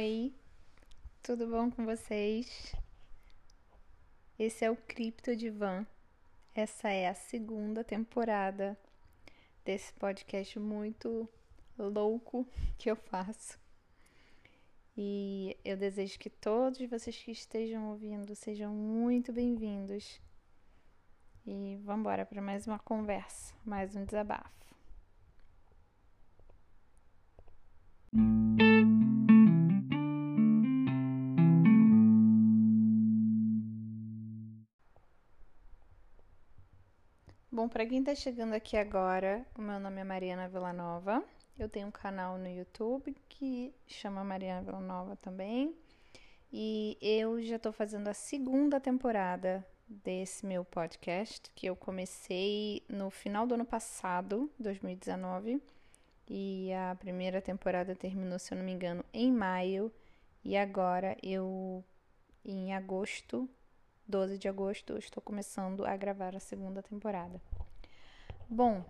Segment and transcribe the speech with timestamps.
[0.00, 0.32] Oi,
[1.24, 2.72] tudo bom com vocês?
[4.38, 5.84] Esse é o Cripto Divan.
[6.54, 8.78] Essa é a segunda temporada
[9.64, 11.28] desse podcast muito
[11.76, 12.46] louco
[12.78, 13.58] que eu faço.
[14.96, 20.20] E eu desejo que todos vocês que estejam ouvindo sejam muito bem-vindos.
[21.44, 24.67] E vamos embora para mais uma conversa, mais um desabafo.
[37.78, 41.22] Para quem está chegando aqui agora, o meu nome é Mariana Villanova.
[41.56, 45.72] Eu tenho um canal no YouTube que chama Mariana Villanova também.
[46.52, 53.10] E eu já estou fazendo a segunda temporada desse meu podcast, que eu comecei no
[53.10, 55.62] final do ano passado, 2019.
[56.28, 59.92] E a primeira temporada terminou, se eu não me engano, em maio.
[60.44, 61.84] E agora eu,
[62.44, 63.48] em agosto,
[64.08, 67.40] 12 de agosto, estou começando a gravar a segunda temporada.
[68.50, 68.82] Bom,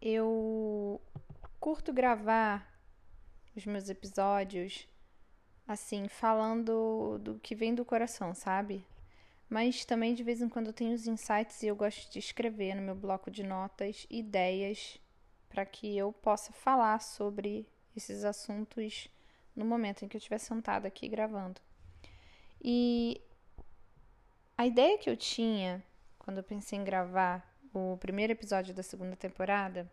[0.00, 1.00] eu
[1.60, 2.68] curto gravar
[3.54, 4.88] os meus episódios
[5.64, 8.84] assim, falando do que vem do coração, sabe?
[9.48, 12.74] Mas também de vez em quando eu tenho os insights e eu gosto de escrever
[12.74, 14.98] no meu bloco de notas ideias
[15.48, 17.64] para que eu possa falar sobre
[17.96, 19.08] esses assuntos
[19.54, 21.60] no momento em que eu estiver sentado aqui gravando.
[22.60, 23.22] E
[24.58, 25.80] a ideia que eu tinha
[26.18, 29.90] quando eu pensei em gravar o primeiro episódio da segunda temporada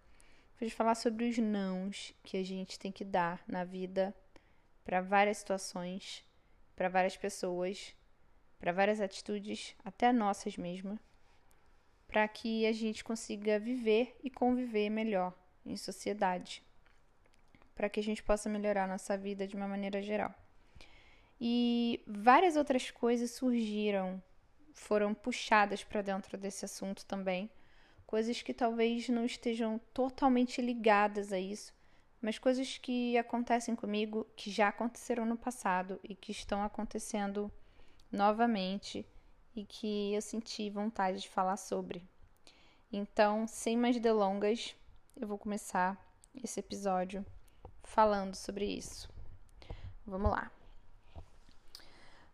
[0.56, 4.14] foi de falar sobre os nãos que a gente tem que dar na vida
[4.84, 6.26] para várias situações,
[6.76, 7.96] para várias pessoas,
[8.60, 11.00] para várias atitudes, até nossas mesmo,
[12.08, 15.34] para que a gente consiga viver e conviver melhor
[15.66, 16.62] em sociedade,
[17.76, 20.34] para que a gente possa melhorar nossa vida de uma maneira geral.
[21.40, 24.22] E várias outras coisas surgiram
[24.74, 27.50] foram puxadas para dentro desse assunto também.
[28.10, 31.72] Coisas que talvez não estejam totalmente ligadas a isso,
[32.20, 37.52] mas coisas que acontecem comigo, que já aconteceram no passado e que estão acontecendo
[38.12, 39.06] novamente
[39.56, 42.04] e que eu senti vontade de falar sobre.
[42.92, 44.76] Então, sem mais delongas,
[45.16, 45.96] eu vou começar
[46.44, 47.24] esse episódio
[47.84, 49.08] falando sobre isso.
[50.04, 50.52] Vamos lá.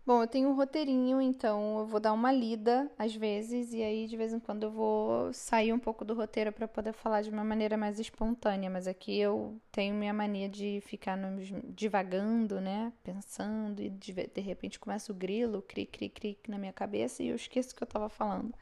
[0.05, 4.05] Bom, eu tenho um roteirinho, então eu vou dar uma lida às vezes, e aí
[4.05, 7.31] de vez em quando eu vou sair um pouco do roteiro para poder falar de
[7.31, 11.41] uma maneira mais espontânea, mas aqui eu tenho minha mania de ficar no,
[11.73, 12.93] divagando, né?
[13.03, 17.29] Pensando, e de, de repente começa o grilo, cri, cri, cri na minha cabeça e
[17.29, 18.53] eu esqueço o que eu estava falando.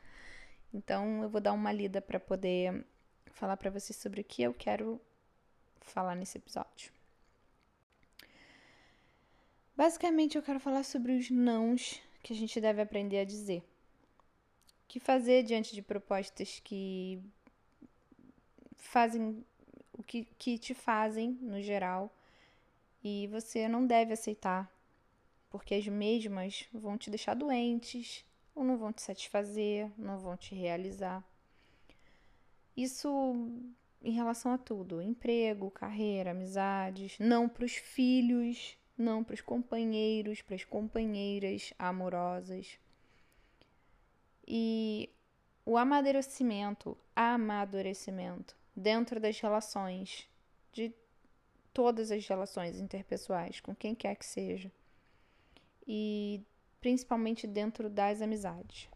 [0.74, 2.86] Então eu vou dar uma lida para poder
[3.34, 5.00] falar para vocês sobre o que eu quero
[5.82, 6.93] falar nesse episódio.
[9.76, 13.64] Basicamente, eu quero falar sobre os nãos que a gente deve aprender a dizer.
[14.84, 17.20] O que fazer diante de propostas que
[18.78, 19.44] fazem
[19.92, 22.14] o que, que te fazem, no geral,
[23.04, 24.72] e você não deve aceitar,
[25.50, 28.24] porque as mesmas vão te deixar doentes,
[28.56, 31.24] ou não vão te satisfazer, não vão te realizar.
[32.78, 33.10] Isso
[34.04, 40.42] em relação a tudo: emprego, carreira, amizades, não para os filhos não para os companheiros,
[40.42, 42.78] para as companheiras amorosas.
[44.48, 45.10] E
[45.66, 50.28] o amadurecimento, amadurecimento dentro das relações,
[50.72, 50.94] de
[51.74, 54.72] todas as relações interpessoais, com quem quer que seja,
[55.88, 56.42] e
[56.80, 58.90] principalmente dentro das amizades.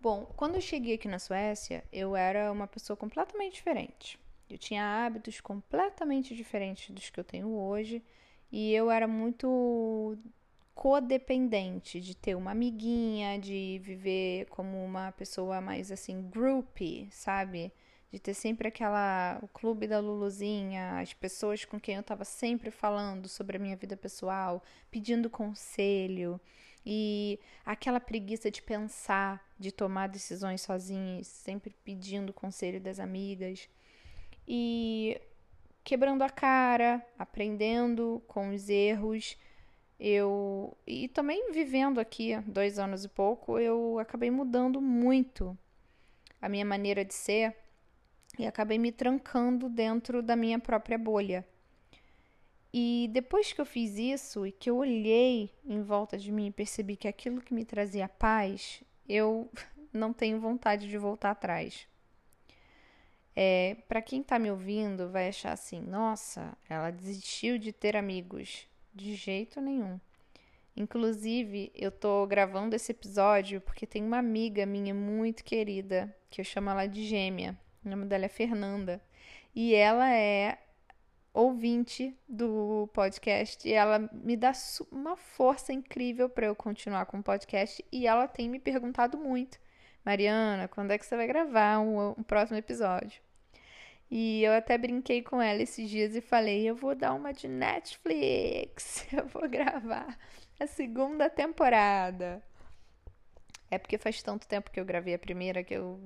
[0.00, 4.18] Bom, quando eu cheguei aqui na Suécia, eu era uma pessoa completamente diferente.
[4.48, 8.02] Eu tinha hábitos completamente diferentes dos que eu tenho hoje
[8.58, 10.16] e eu era muito
[10.74, 17.70] codependente de ter uma amiguinha, de viver como uma pessoa mais assim, groupie, sabe?
[18.10, 19.38] De ter sempre aquela.
[19.42, 23.76] o clube da Luluzinha, as pessoas com quem eu estava sempre falando sobre a minha
[23.76, 26.40] vida pessoal, pedindo conselho.
[26.84, 33.68] E aquela preguiça de pensar, de tomar decisões sozinha, sempre pedindo conselho das amigas.
[34.48, 35.20] E
[35.86, 39.38] quebrando a cara, aprendendo com os erros.
[40.00, 45.56] Eu e também vivendo aqui dois anos e pouco, eu acabei mudando muito
[46.42, 47.56] a minha maneira de ser
[48.36, 51.46] e acabei me trancando dentro da minha própria bolha.
[52.74, 56.50] E depois que eu fiz isso e que eu olhei em volta de mim e
[56.50, 59.48] percebi que aquilo que me trazia paz, eu
[59.94, 61.86] não tenho vontade de voltar atrás.
[63.38, 68.66] É, para quem tá me ouvindo, vai achar assim: nossa, ela desistiu de ter amigos.
[68.94, 70.00] De jeito nenhum.
[70.74, 76.44] Inclusive, eu tô gravando esse episódio porque tem uma amiga minha muito querida, que eu
[76.44, 77.58] chamo ela de gêmea.
[77.84, 79.02] O nome dela é Fernanda.
[79.54, 80.58] E ela é
[81.32, 84.52] ouvinte do podcast e ela me dá
[84.90, 89.58] uma força incrível para eu continuar com o podcast e ela tem me perguntado muito.
[90.04, 93.25] Mariana, quando é que você vai gravar um, um próximo episódio?
[94.10, 97.48] E eu até brinquei com ela esses dias e falei: eu vou dar uma de
[97.48, 100.16] Netflix, eu vou gravar
[100.60, 102.42] a segunda temporada.
[103.70, 106.00] É porque faz tanto tempo que eu gravei a primeira que eu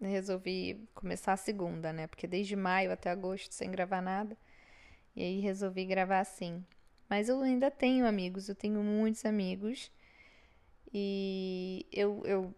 [0.00, 2.06] resolvi começar a segunda, né?
[2.06, 4.36] Porque desde maio até agosto sem gravar nada.
[5.14, 6.62] E aí resolvi gravar assim.
[7.08, 9.90] Mas eu ainda tenho amigos, eu tenho muitos amigos.
[10.92, 12.54] E eu, eu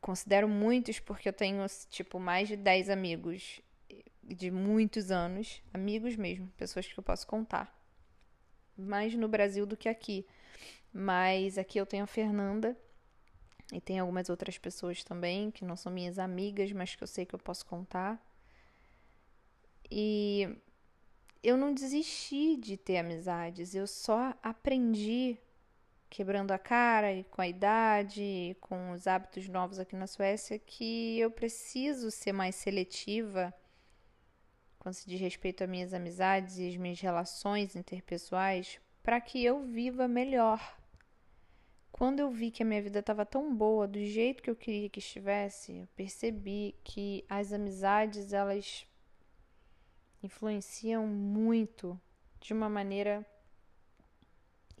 [0.00, 3.60] considero muitos porque eu tenho, tipo, mais de 10 amigos
[4.34, 7.76] de muitos anos, amigos mesmo, pessoas que eu posso contar.
[8.76, 10.26] Mais no Brasil do que aqui.
[10.92, 12.76] Mas aqui eu tenho a Fernanda
[13.72, 17.24] e tem algumas outras pessoas também que não são minhas amigas, mas que eu sei
[17.24, 18.20] que eu posso contar.
[19.90, 20.56] E
[21.42, 25.38] eu não desisti de ter amizades, eu só aprendi
[26.08, 31.18] quebrando a cara e com a idade, com os hábitos novos aqui na Suécia, que
[31.20, 33.54] eu preciso ser mais seletiva
[34.80, 39.62] quando se diz respeito às minhas amizades e as minhas relações interpessoais, para que eu
[39.62, 40.78] viva melhor.
[41.92, 44.88] Quando eu vi que a minha vida estava tão boa, do jeito que eu queria
[44.88, 48.86] que estivesse, percebi que as amizades elas
[50.22, 52.00] influenciam muito
[52.40, 53.24] de uma maneira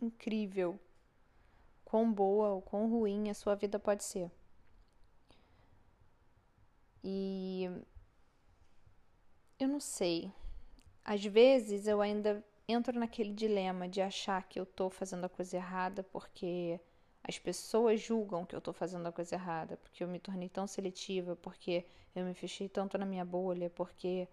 [0.00, 0.80] incrível
[1.84, 4.30] quão boa ou quão ruim a sua vida pode ser.
[7.04, 7.68] E
[9.60, 10.32] eu não sei.
[11.04, 15.56] Às vezes eu ainda entro naquele dilema de achar que eu tô fazendo a coisa
[15.56, 16.80] errada porque
[17.22, 20.66] as pessoas julgam que eu tô fazendo a coisa errada, porque eu me tornei tão
[20.66, 21.84] seletiva, porque
[22.16, 24.26] eu me fechei tanto na minha bolha, porque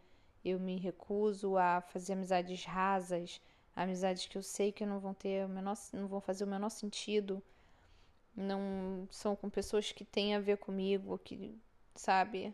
[0.45, 3.41] eu me recuso a fazer amizades rasas,
[3.75, 6.69] amizades que eu sei que não vão ter o menor, não vão fazer o menor
[6.69, 7.43] sentido,
[8.35, 11.53] não são com pessoas que têm a ver comigo, que
[11.93, 12.53] sabe,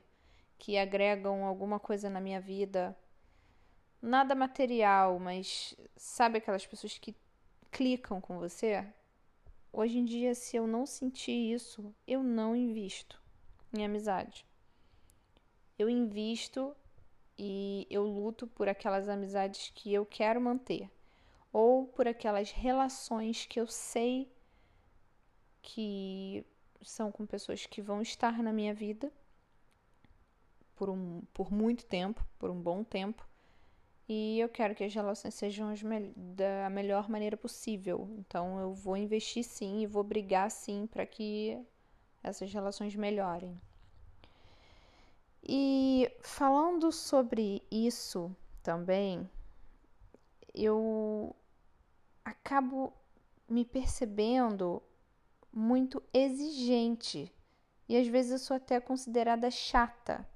[0.63, 2.97] que agregam alguma coisa na minha vida.
[4.01, 7.13] Nada material, mas sabe aquelas pessoas que
[7.69, 8.87] clicam com você?
[9.73, 13.21] Hoje em dia, se eu não sentir isso, eu não invisto
[13.77, 14.45] em amizade.
[15.77, 16.73] Eu invisto
[17.37, 20.89] e eu luto por aquelas amizades que eu quero manter
[21.51, 24.31] ou por aquelas relações que eu sei
[25.61, 26.45] que
[26.81, 29.11] são com pessoas que vão estar na minha vida
[30.83, 33.25] por, um, por muito tempo, por um bom tempo.
[34.09, 38.09] E eu quero que as relações sejam as me da melhor maneira possível.
[38.19, 41.57] Então eu vou investir sim e vou brigar sim para que
[42.21, 43.57] essas relações melhorem.
[45.41, 49.29] E falando sobre isso também,
[50.53, 51.33] eu
[52.25, 52.91] acabo
[53.47, 54.83] me percebendo
[55.49, 57.31] muito exigente
[57.87, 60.27] e às vezes eu sou até considerada chata,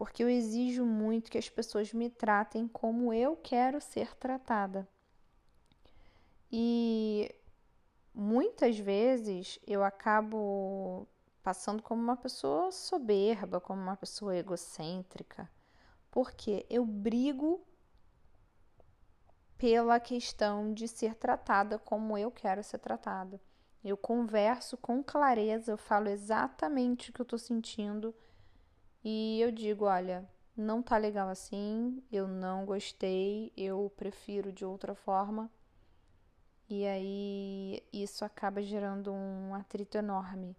[0.00, 4.88] porque eu exijo muito que as pessoas me tratem como eu quero ser tratada.
[6.50, 7.30] E
[8.14, 11.06] muitas vezes eu acabo
[11.42, 15.50] passando como uma pessoa soberba, como uma pessoa egocêntrica,
[16.10, 17.60] porque eu brigo
[19.58, 23.38] pela questão de ser tratada como eu quero ser tratada.
[23.84, 28.14] Eu converso com clareza, eu falo exatamente o que eu tô sentindo
[29.04, 34.94] e eu digo: olha, não tá legal assim, eu não gostei, eu prefiro de outra
[34.94, 35.50] forma.
[36.68, 40.56] E aí isso acaba gerando um atrito enorme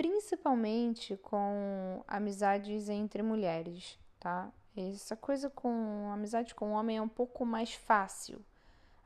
[0.00, 4.50] principalmente com amizades entre mulheres, tá?
[4.74, 8.42] Essa coisa com amizade com homem é um pouco mais fácil.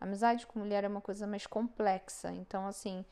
[0.01, 2.31] Amizade com mulher é uma coisa mais complexa.
[2.31, 3.05] Então, assim,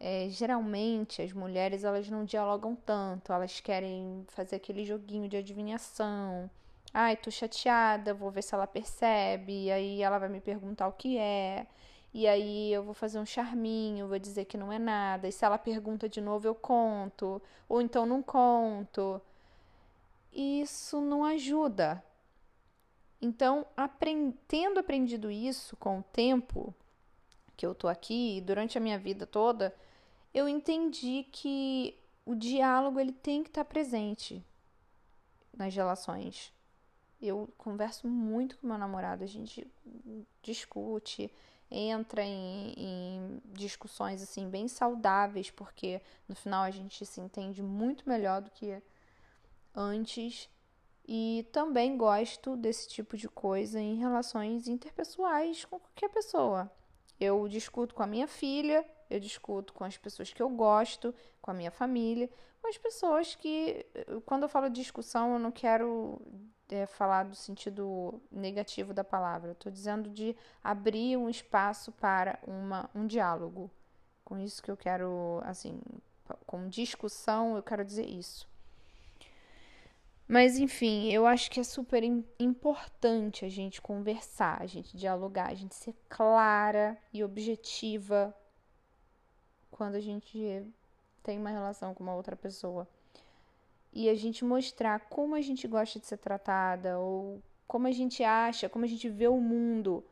[0.00, 3.32] é, geralmente as mulheres elas não dialogam tanto.
[3.32, 6.50] Elas querem fazer aquele joguinho de adivinhação.
[6.92, 9.66] Ai, tô chateada, vou ver se ela percebe.
[9.66, 11.66] E aí ela vai me perguntar o que é.
[12.14, 15.28] E aí eu vou fazer um charminho, vou dizer que não é nada.
[15.28, 17.42] E se ela pergunta de novo, eu conto.
[17.68, 19.20] Ou então não conto.
[20.32, 22.02] Isso não ajuda.
[23.20, 24.34] Então, aprend...
[24.48, 26.74] tendo aprendido isso com o tempo
[27.56, 29.74] que eu tô aqui, durante a minha vida toda,
[30.32, 34.44] eu entendi que o diálogo ele tem que estar tá presente.
[35.56, 36.52] nas relações.
[37.20, 39.66] Eu converso muito com meu namorado, a gente
[40.42, 41.30] discute,
[41.70, 48.08] entra em, em, discussões assim bem saudáveis, porque no final a gente se entende muito
[48.08, 48.82] melhor do que
[49.74, 50.48] antes.
[51.06, 56.70] E também gosto desse tipo de coisa em relações interpessoais com qualquer pessoa.
[57.18, 61.50] Eu discuto com a minha filha, eu discuto com as pessoas que eu gosto, com
[61.50, 62.30] a minha família,
[62.62, 63.84] com as pessoas que,
[64.24, 66.20] quando eu falo discussão, eu não quero
[66.68, 69.52] é, falar do sentido negativo da palavra.
[69.52, 73.70] Estou dizendo de abrir um espaço para uma, um diálogo.
[74.24, 75.80] Com isso que eu quero, assim,
[76.46, 78.48] com discussão, eu quero dizer isso.
[80.28, 82.04] Mas enfim, eu acho que é super
[82.38, 88.32] importante a gente conversar, a gente dialogar, a gente ser clara e objetiva
[89.70, 90.64] quando a gente
[91.22, 92.88] tem uma relação com uma outra pessoa.
[93.92, 98.22] E a gente mostrar como a gente gosta de ser tratada ou como a gente
[98.22, 100.04] acha, como a gente vê o mundo,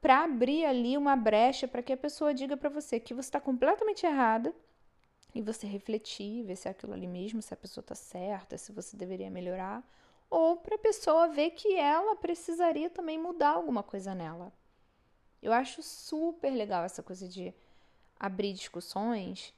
[0.00, 3.40] para abrir ali uma brecha para que a pessoa diga para você que você está
[3.40, 4.54] completamente errada
[5.34, 8.72] e você refletir, ver se é aquilo ali mesmo, se a pessoa está certa, se
[8.72, 9.82] você deveria melhorar,
[10.30, 14.52] ou para a pessoa ver que ela precisaria também mudar alguma coisa nela.
[15.40, 17.54] Eu acho super legal essa coisa de
[18.18, 19.54] abrir discussões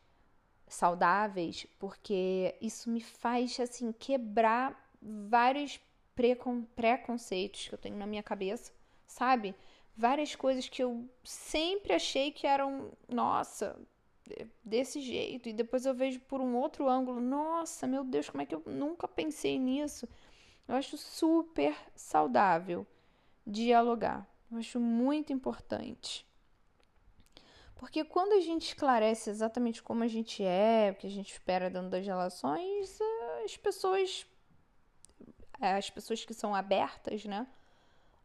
[0.66, 5.80] saudáveis, porque isso me faz assim quebrar vários
[6.14, 8.72] precon preconceitos que eu tenho na minha cabeça,
[9.06, 9.54] sabe?
[9.96, 13.76] Várias coisas que eu sempre achei que eram, nossa,
[14.64, 18.46] desse jeito, e depois eu vejo por um outro ângulo, nossa, meu Deus, como é
[18.46, 20.08] que eu nunca pensei nisso?
[20.68, 22.86] Eu acho super saudável
[23.46, 24.26] dialogar.
[24.50, 26.26] Eu acho muito importante.
[27.80, 31.70] Porque quando a gente esclarece exatamente como a gente é, o que a gente espera
[31.70, 32.98] dentro das relações,
[33.42, 34.26] as pessoas
[35.58, 37.46] as pessoas que são abertas, né,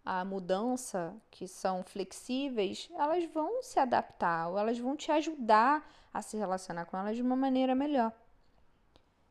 [0.03, 6.21] à mudança, que são flexíveis, elas vão se adaptar, ou elas vão te ajudar a
[6.21, 8.11] se relacionar com elas de uma maneira melhor.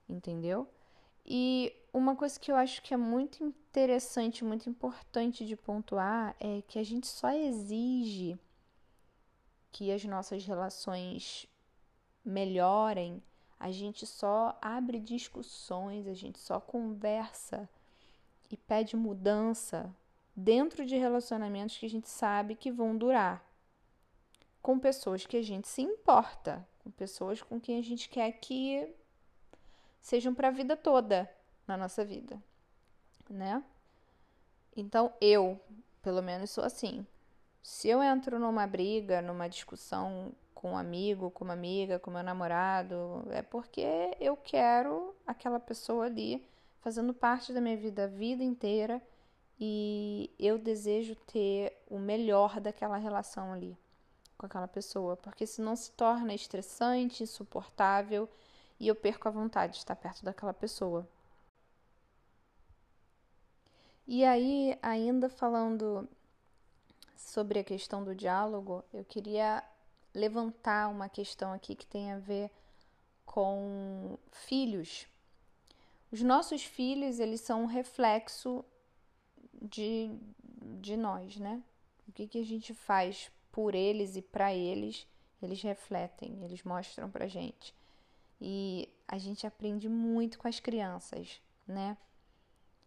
[0.09, 0.66] Entendeu?
[1.25, 6.62] E uma coisa que eu acho que é muito interessante, muito importante de pontuar é
[6.62, 8.38] que a gente só exige
[9.75, 11.49] que as nossas relações
[12.25, 13.21] melhorem,
[13.59, 17.69] a gente só abre discussões, a gente só conversa
[18.49, 19.93] e pede mudança
[20.35, 23.45] dentro de relacionamentos que a gente sabe que vão durar,
[24.62, 28.88] com pessoas que a gente se importa, com pessoas com quem a gente quer que
[30.00, 31.28] sejam para a vida toda
[31.66, 32.40] na nossa vida,
[33.28, 33.61] né?
[34.76, 35.61] Então eu,
[36.00, 37.04] pelo menos, sou assim.
[37.64, 42.23] Se eu entro numa briga, numa discussão com um amigo, com uma amiga, com meu
[42.23, 46.47] namorado, é porque eu quero aquela pessoa ali
[46.83, 49.00] fazendo parte da minha vida a vida inteira
[49.59, 53.75] e eu desejo ter o melhor daquela relação ali
[54.37, 58.28] com aquela pessoa, porque senão se torna estressante, insuportável
[58.78, 61.09] e eu perco a vontade de estar perto daquela pessoa.
[64.06, 66.06] E aí, ainda falando
[67.16, 69.62] sobre a questão do diálogo, eu queria
[70.14, 72.50] levantar uma questão aqui que tem a ver
[73.25, 75.06] com filhos.
[76.12, 78.64] Os nossos filhos, eles são um reflexo
[79.61, 80.11] de,
[80.80, 81.62] de nós, né?
[82.06, 85.06] O que, que a gente faz por eles e para eles,
[85.42, 87.75] eles refletem, eles mostram pra gente.
[88.40, 91.97] E a gente aprende muito com as crianças, né?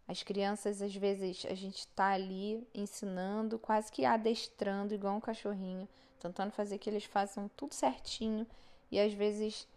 [0.08, 5.86] As crianças, às vezes, a gente tá ali ensinando, quase que adestrando, igual um cachorrinho,
[6.18, 8.46] tentando fazer que eles façam tudo certinho.
[8.90, 9.68] E às vezes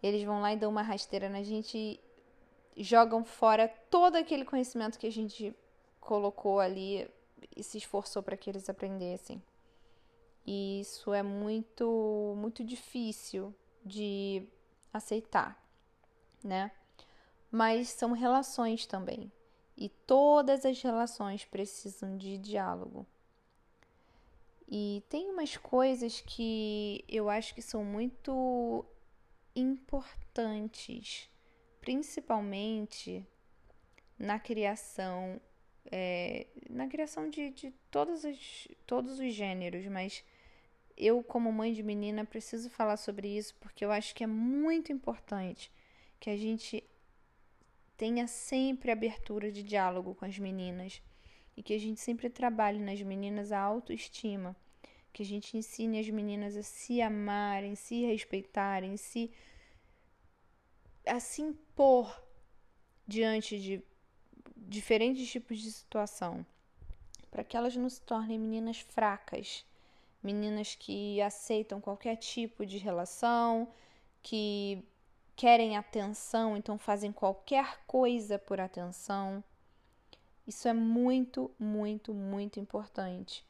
[0.00, 2.00] eles vão lá e dão uma rasteira na gente
[2.76, 5.52] e jogam fora todo aquele conhecimento que a gente
[6.00, 7.10] colocou ali
[7.56, 9.42] e se esforçou para que eles aprendessem.
[10.46, 13.52] E isso é muito muito difícil
[13.84, 14.48] de
[14.92, 15.60] aceitar,
[16.44, 16.70] né?
[17.50, 19.32] Mas são relações também.
[19.80, 23.06] E todas as relações precisam de diálogo.
[24.68, 28.84] E tem umas coisas que eu acho que são muito
[29.54, 31.30] importantes,
[31.80, 33.24] principalmente
[34.18, 35.40] na criação
[35.90, 40.24] é, na criação de, de todos, os, todos os gêneros, mas
[40.96, 44.92] eu, como mãe de menina, preciso falar sobre isso porque eu acho que é muito
[44.92, 45.70] importante
[46.20, 46.82] que a gente
[47.98, 51.02] tenha sempre abertura de diálogo com as meninas
[51.56, 54.56] e que a gente sempre trabalhe nas meninas a autoestima,
[55.12, 59.32] que a gente ensine as meninas a se amarem, se respeitarem, se
[61.04, 62.22] a se impor
[63.04, 63.82] diante de
[64.56, 66.46] diferentes tipos de situação,
[67.32, 69.66] para que elas não se tornem meninas fracas,
[70.22, 73.68] meninas que aceitam qualquer tipo de relação,
[74.22, 74.84] que
[75.38, 79.42] querem atenção, então fazem qualquer coisa por atenção.
[80.44, 83.46] Isso é muito, muito, muito importante.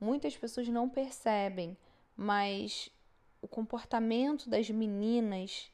[0.00, 1.76] Muitas pessoas não percebem,
[2.16, 2.90] mas
[3.40, 5.70] o comportamento das meninas,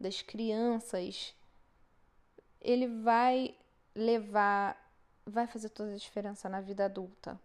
[0.00, 1.34] das crianças,
[2.58, 3.54] ele vai
[3.94, 4.90] levar,
[5.26, 7.38] vai fazer toda a diferença na vida adulta.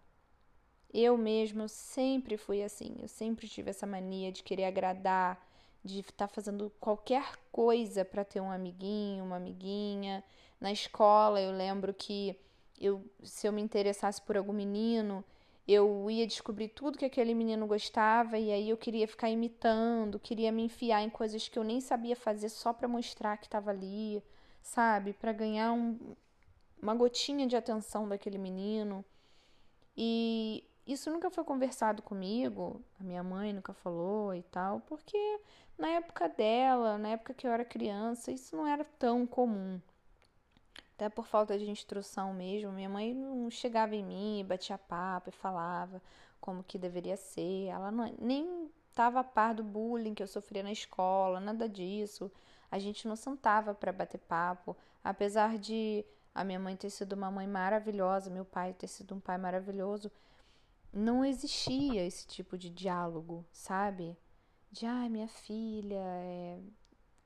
[0.90, 5.46] Eu mesma sempre fui assim, eu sempre tive essa mania de querer agradar,
[5.84, 10.24] de estar tá fazendo qualquer coisa para ter um amiguinho, uma amiguinha.
[10.60, 12.36] Na escola, eu lembro que
[12.80, 15.24] eu, se eu me interessasse por algum menino,
[15.66, 20.52] eu ia descobrir tudo que aquele menino gostava e aí eu queria ficar imitando, queria
[20.52, 24.22] me enfiar em coisas que eu nem sabia fazer só para mostrar que estava ali,
[24.62, 25.12] sabe?
[25.12, 25.98] Para ganhar um,
[26.80, 29.04] uma gotinha de atenção daquele menino.
[29.96, 35.40] E isso nunca foi conversado comigo, a minha mãe nunca falou e tal, porque
[35.78, 39.80] na época dela, na época que eu era criança, isso não era tão comum.
[40.94, 45.32] Até por falta de instrução mesmo, minha mãe não chegava em mim, batia papo e
[45.32, 46.00] falava
[46.40, 47.66] como que deveria ser.
[47.66, 52.30] Ela não, nem estava a par do bullying que eu sofria na escola, nada disso.
[52.70, 57.30] A gente não sentava para bater papo, apesar de a minha mãe ter sido uma
[57.30, 60.10] mãe maravilhosa, meu pai ter sido um pai maravilhoso,
[60.94, 64.16] não existia esse tipo de diálogo, sabe?
[64.70, 66.60] De, ah, minha filha, é...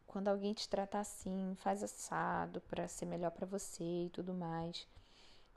[0.06, 4.86] quando alguém te trata assim, faz assado para ser melhor para você e tudo mais.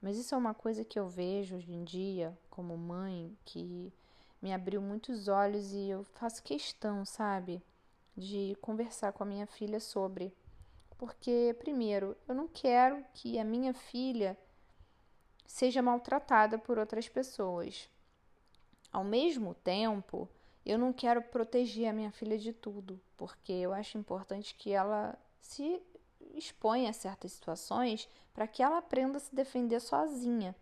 [0.02, 3.94] Mas isso é uma coisa que eu vejo hoje em dia, como mãe, que
[4.42, 7.64] me abriu muitos olhos e eu faço questão, sabe,
[8.18, 10.34] de conversar com a minha filha sobre.
[10.98, 14.38] Porque, primeiro, eu não quero que a minha filha
[15.46, 17.90] seja maltratada por outras pessoas.
[18.92, 20.28] Ao mesmo tempo,
[20.66, 25.18] eu não quero proteger a minha filha de tudo, porque eu acho importante que ela
[25.40, 25.82] se
[26.36, 30.56] exponha a certas situações para que ela aprenda a se defender sozinha.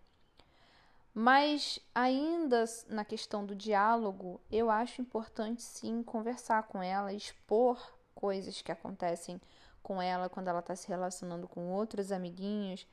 [1.13, 8.61] Mas ainda na questão do diálogo, eu acho importante sim conversar com ela, expor coisas
[8.61, 9.41] que acontecem
[9.81, 12.85] com ela quando ela está se relacionando com outros amiguinhos,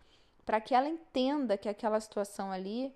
[0.44, 2.94] para que ela entenda que aquela situação ali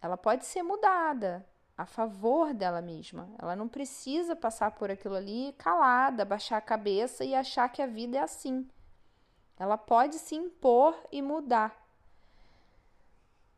[0.00, 1.44] ela pode ser mudada
[1.76, 3.28] a favor dela mesma.
[3.38, 7.86] Ela não precisa passar por aquilo ali calada, baixar a cabeça e achar que a
[7.86, 8.68] vida é assim.
[9.56, 11.86] Ela pode se impor e mudar.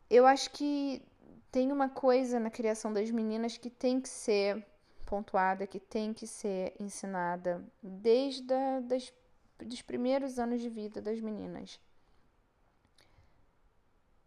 [0.08, 1.02] Eu acho que
[1.50, 4.66] tem uma coisa na criação das meninas que tem que ser
[5.06, 9.12] pontuada, que tem que ser ensinada desde a, das,
[9.58, 11.80] dos primeiros anos de vida das meninas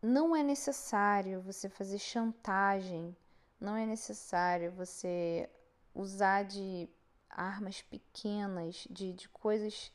[0.04, 3.16] não é necessário você fazer chantagem,
[3.58, 5.50] não é necessário você
[5.96, 6.90] usar de
[7.30, 9.94] armas pequenas, de, de coisas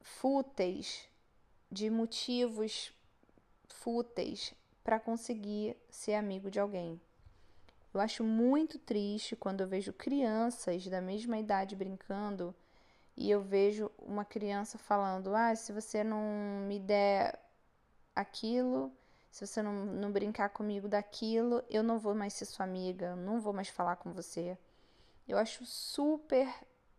[0.00, 1.08] fúteis,
[1.70, 2.92] de motivos
[3.68, 7.00] fúteis para conseguir ser amigo de alguém.
[7.94, 12.52] Eu acho muito triste quando eu vejo crianças da mesma idade brincando
[13.16, 17.38] e eu vejo uma criança falando: Ah, se você não me der
[18.14, 18.92] aquilo,
[19.30, 23.40] se você não, não brincar comigo daquilo, eu não vou mais ser sua amiga, não
[23.40, 24.58] vou mais falar com você.
[25.26, 26.48] Eu acho super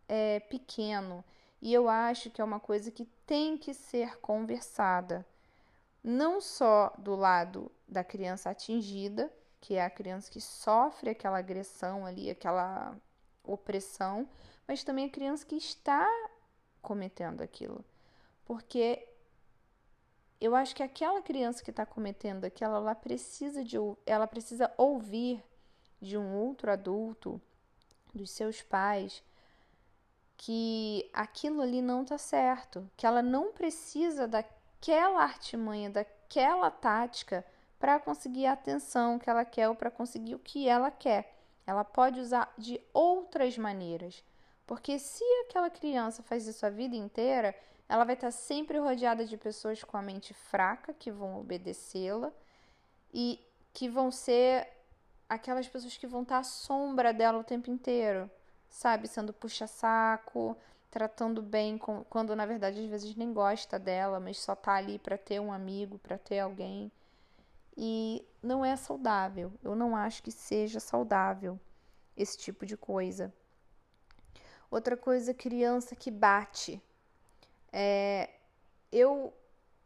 [0.08, 1.24] é, pequeno
[1.62, 5.26] e eu acho que é uma coisa que tem que ser conversada.
[6.04, 12.06] Não só do lado da criança atingida, que é a criança que sofre aquela agressão
[12.06, 12.98] ali, aquela
[13.44, 14.28] opressão,
[14.68, 16.08] mas também a criança que está
[16.82, 17.86] cometendo aquilo.
[18.46, 19.08] Porque
[20.42, 25.44] eu acho que aquela criança que está cometendo aquilo, ela precisa de, ela precisa ouvir
[26.02, 27.40] de um outro adulto,
[28.14, 29.24] dos seus pais,
[30.36, 37.46] que aquilo ali não está certo, que ela não precisa daquela artimanha, daquela tática
[37.80, 41.38] para conseguir a atenção que ela quer ou para conseguir o que ela quer.
[41.66, 44.24] Ela pode usar de outras maneiras.
[44.66, 47.56] Porque se aquela criança faz isso a vida inteira,
[47.92, 52.32] ela vai estar sempre rodeada de pessoas com a mente fraca que vão obedecê-la
[53.14, 53.38] e
[53.74, 54.66] que vão ser
[55.28, 58.32] aquelas pessoas que vão estar à sombra dela o tempo inteiro,
[58.70, 59.10] sabe?
[59.10, 60.56] Sendo puxa-saco,
[60.90, 64.98] tratando bem, com, quando na verdade às vezes nem gosta dela, mas só tá ali
[64.98, 66.90] para ter um amigo, para ter alguém.
[67.76, 69.52] E não é saudável.
[69.62, 71.60] Eu não acho que seja saudável
[72.16, 73.34] esse tipo de coisa.
[74.70, 76.82] Outra coisa, criança que bate.
[77.72, 78.30] É,
[78.92, 79.34] eu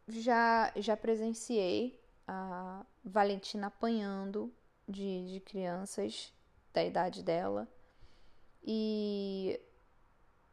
[0.08, 4.52] já, já presenciei a Valentina apanhando
[4.88, 6.32] de, de crianças
[6.72, 7.68] da idade dela.
[8.62, 9.60] E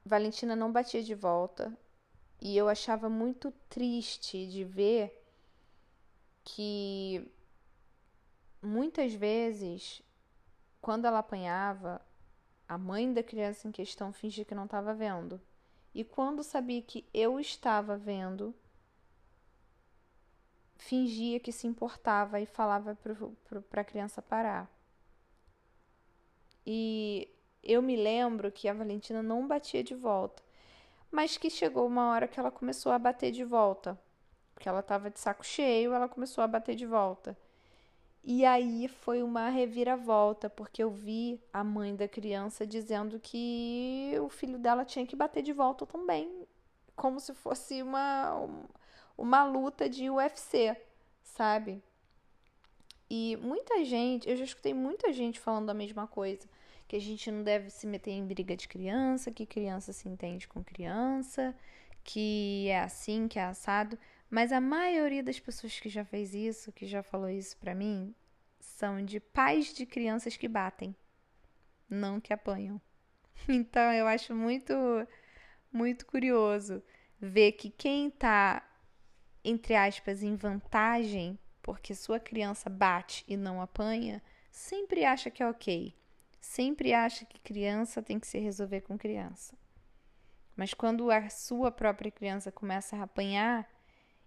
[0.06, 1.76] Valentina não batia de volta.
[2.42, 5.24] E eu achava muito triste de ver
[6.44, 7.32] que
[8.62, 10.02] muitas vezes,
[10.82, 12.02] quando ela apanhava,
[12.68, 15.42] a mãe da criança em questão fingia que não estava vendo.
[15.94, 18.54] E quando sabia que eu estava vendo,
[20.76, 22.98] fingia que se importava e falava
[23.70, 24.70] para a criança parar.
[26.66, 27.30] E
[27.62, 30.42] eu me lembro que a Valentina não batia de volta,
[31.12, 34.00] mas que chegou uma hora que ela começou a bater de volta.
[34.54, 37.38] Porque ela estava de saco cheio, ela começou a bater de volta.
[38.24, 44.30] E aí foi uma reviravolta, porque eu vi a mãe da criança dizendo que o
[44.30, 46.48] filho dela tinha que bater de volta também,
[46.96, 48.48] como se fosse uma,
[49.18, 50.76] uma luta de UFC,
[51.22, 51.84] sabe?
[53.10, 56.48] E muita gente, eu já escutei muita gente falando a mesma coisa,
[56.88, 60.48] que a gente não deve se meter em briga de criança, que criança se entende
[60.48, 61.54] com criança,
[62.04, 63.98] que é assim, que é assado.
[64.34, 68.16] Mas a maioria das pessoas que já fez isso, que já falou isso para mim,
[68.60, 70.96] são de pais de crianças que batem,
[71.88, 72.82] não que apanham.
[73.48, 74.74] Então eu acho muito
[75.72, 76.82] muito curioso
[77.20, 78.68] ver que quem tá
[79.44, 84.20] entre aspas em vantagem, porque sua criança bate e não apanha,
[84.50, 85.96] sempre acha que é OK.
[86.42, 89.56] Sempre acha que criança tem que se resolver com criança.
[90.56, 93.72] Mas quando a sua própria criança começa a apanhar,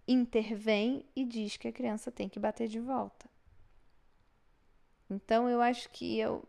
[0.06, 3.28] intervém e diz que a criança tem que bater de volta.
[5.08, 6.44] Então eu acho que eu,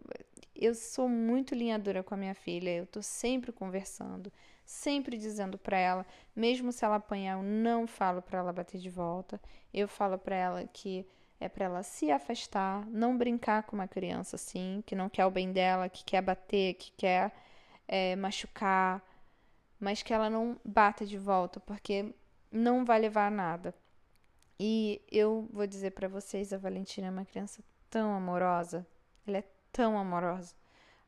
[0.56, 4.32] eu sou muito linha dura com a minha filha, eu tô sempre conversando,
[4.66, 8.90] sempre dizendo para ela, mesmo se ela apanhar, eu não falo para ela bater de
[8.90, 9.40] volta.
[9.74, 11.06] Eu falo para ela que
[11.40, 15.32] é para ela se afastar, não brincar com uma criança assim, que não quer o
[15.32, 17.32] bem dela, que quer bater, que quer
[17.88, 19.04] é, machucar,
[19.80, 22.14] mas que ela não bata de volta, porque
[22.52, 23.74] não vai levar a nada.
[24.60, 28.86] E eu vou dizer para vocês, a Valentina é uma criança tão amorosa.
[29.26, 30.56] Ela é tão amorosa.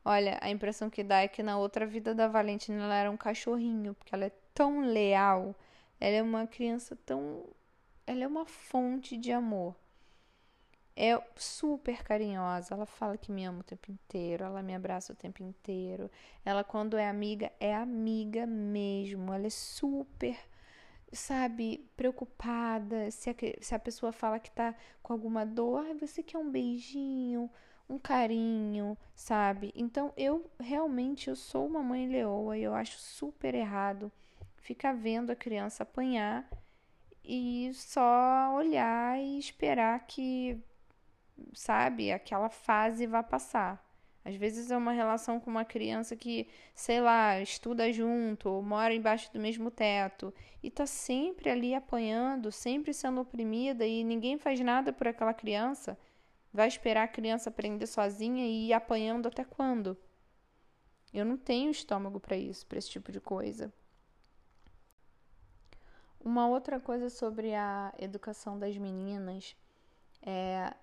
[0.04, 3.16] Olha, a impressão que dá é que na outra vida da Valentina ela era um
[3.16, 5.54] cachorrinho, porque ela é tão leal.
[5.98, 7.44] Ela é uma criança tão.
[8.06, 9.74] Ela é uma fonte de amor.
[10.96, 12.74] É super carinhosa.
[12.74, 14.44] Ela fala que me ama o tempo inteiro.
[14.44, 16.10] Ela me abraça o tempo inteiro.
[16.44, 19.32] Ela, quando é amiga, é amiga mesmo.
[19.32, 20.38] Ela é super
[21.12, 26.38] sabe, preocupada, se a, se a pessoa fala que tá com alguma dor, você quer
[26.38, 27.50] um beijinho,
[27.88, 29.72] um carinho, sabe?
[29.74, 34.10] Então eu realmente eu sou uma mãe leoa e eu acho super errado
[34.58, 36.48] ficar vendo a criança apanhar
[37.24, 40.58] e só olhar e esperar que,
[41.52, 43.89] sabe, aquela fase vá passar.
[44.24, 48.94] Às vezes é uma relação com uma criança que, sei lá, estuda junto ou mora
[48.94, 54.60] embaixo do mesmo teto e tá sempre ali apanhando, sempre sendo oprimida e ninguém faz
[54.60, 55.98] nada por aquela criança.
[56.52, 59.96] Vai esperar a criança aprender sozinha e ir apanhando até quando?
[61.12, 63.72] Eu não tenho estômago para isso, para esse tipo de coisa.
[66.22, 69.56] Uma outra coisa sobre a educação das meninas
[70.22, 70.74] é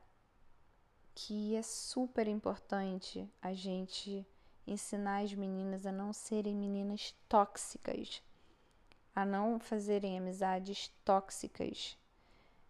[1.20, 4.24] que é super importante a gente
[4.68, 8.22] ensinar as meninas a não serem meninas tóxicas,
[9.16, 11.98] a não fazerem amizades tóxicas,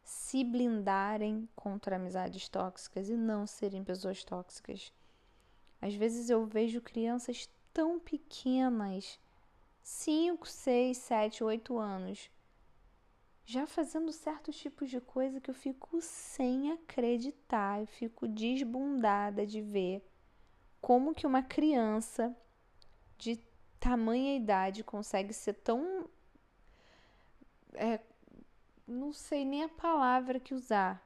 [0.01, 4.93] se blindarem contra amizades tóxicas e não serem pessoas tóxicas.
[5.81, 9.19] Às vezes eu vejo crianças tão pequenas,
[9.83, 12.31] 5, 6, 7, 8 anos,
[13.47, 19.61] já fazendo certos tipos de coisa que eu fico sem acreditar, eu fico desbundada de
[19.61, 20.05] ver
[20.81, 22.35] como que uma criança
[23.17, 23.39] de
[23.79, 26.09] tamanha idade consegue ser tão
[27.73, 28.01] é,
[28.85, 31.01] não sei nem a palavra que usar,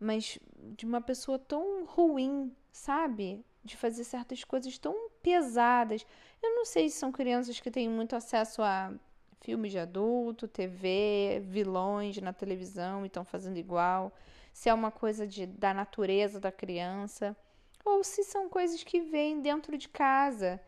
[0.00, 0.38] mas
[0.74, 3.44] de uma pessoa tão ruim, sabe?
[3.62, 6.06] De fazer certas coisas tão pesadas.
[6.42, 8.94] Eu não sei se são crianças que têm muito acesso a
[9.42, 14.12] filmes de adulto, TV, vilões na televisão e estão fazendo igual,
[14.52, 17.36] se é uma coisa de, da natureza da criança,
[17.84, 20.60] ou se são coisas que vêm dentro de casa,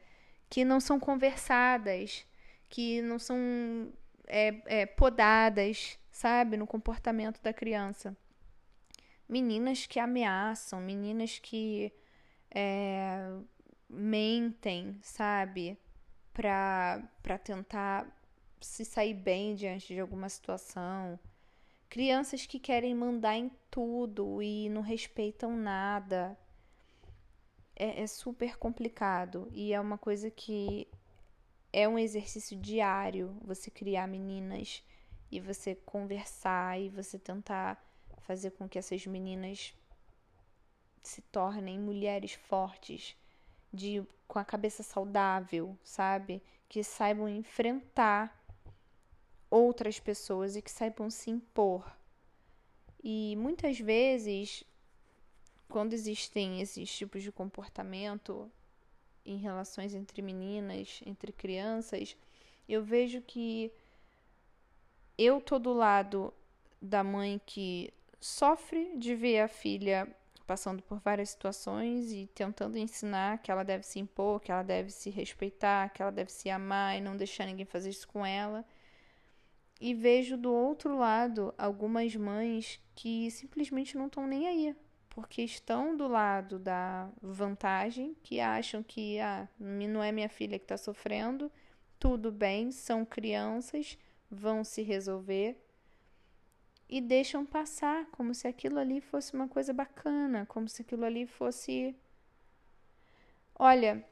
[0.51, 2.27] que não são conversadas,
[2.69, 3.37] que não são
[4.27, 8.17] é, é, podadas, sabe, no comportamento da criança.
[9.29, 11.93] Meninas que ameaçam, meninas que
[12.51, 13.37] é,
[13.89, 15.79] mentem, sabe,
[16.33, 18.24] para tentar
[18.64, 21.18] se sair bem diante de alguma situação.
[21.88, 26.37] Crianças que querem mandar em tudo e não respeitam nada.
[27.77, 30.88] É, é super complicado e é uma coisa que
[31.72, 34.83] é um exercício diário você criar meninas
[35.31, 37.85] e você conversar e você tentar
[38.22, 39.74] fazer com que essas meninas
[41.03, 43.16] se tornem mulheres fortes,
[43.72, 46.42] de com a cabeça saudável, sabe?
[46.68, 48.43] Que saibam enfrentar
[49.55, 51.97] outras pessoas e que saibam se impor.
[53.03, 54.64] E muitas vezes,
[55.69, 58.51] quando existem esses tipos de comportamento
[59.25, 62.17] em relações entre meninas, entre crianças,
[62.69, 63.71] eu vejo que
[65.17, 66.35] eu tô do lado
[66.83, 70.09] da mãe que sofre de ver a filha
[70.47, 74.90] passando por várias situações e tentando ensinar que ela deve se impor, que ela deve
[74.90, 78.64] se respeitar, que ela deve se amar e não deixar ninguém fazer isso com ela.
[79.81, 84.77] E vejo do outro lado algumas mães que simplesmente não estão nem aí,
[85.11, 90.65] porque estão do lado da vantagem, que acham que ah, não é minha filha que
[90.65, 91.51] está sofrendo,
[91.99, 93.99] tudo bem, são crianças,
[94.31, 95.61] vão se resolver
[96.89, 101.27] e deixam passar, como se aquilo ali fosse uma coisa bacana, como se aquilo ali
[101.27, 101.95] fosse.
[103.59, 104.05] Olha,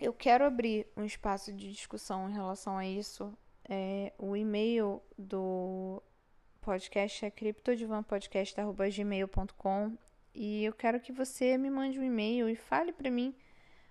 [0.00, 3.36] eu quero abrir um espaço de discussão em relação a isso.
[3.74, 6.02] É, o e-mail do
[6.60, 9.96] podcast é criptodivanpodcast.gmail.com
[10.34, 13.34] e eu quero que você me mande um e-mail e fale para mim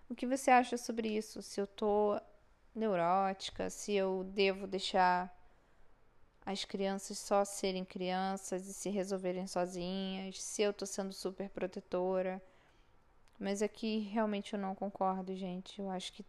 [0.07, 1.41] o que você acha sobre isso.
[1.41, 2.21] Se eu tô
[2.75, 5.35] neurótica, se eu devo deixar
[6.45, 12.39] as crianças só serem crianças e se resolverem sozinhas, se eu tô sendo super protetora.
[13.39, 15.79] Mas aqui realmente eu não concordo, gente.
[15.79, 16.23] Eu acho que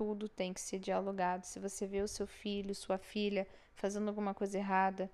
[0.00, 1.44] tudo tem que ser dialogado.
[1.44, 5.10] Se você vê o seu filho, sua filha fazendo alguma coisa errada,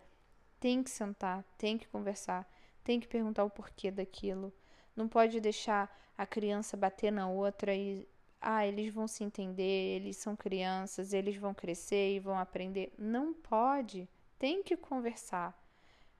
[0.61, 2.49] tem que sentar, tem que conversar,
[2.85, 4.53] tem que perguntar o porquê daquilo.
[4.94, 8.07] Não pode deixar a criança bater na outra e
[8.40, 12.94] ah, eles vão se entender, eles são crianças, eles vão crescer e vão aprender.
[12.96, 15.53] Não pode tem que conversar.